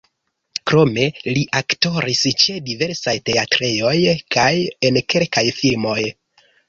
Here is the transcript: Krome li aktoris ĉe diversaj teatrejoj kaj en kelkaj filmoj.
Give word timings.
Krome 0.69 1.03
li 1.25 1.43
aktoris 1.59 2.21
ĉe 2.43 2.55
diversaj 2.69 3.15
teatrejoj 3.31 3.95
kaj 4.37 4.49
en 4.91 4.99
kelkaj 5.15 5.45
filmoj. 5.61 5.99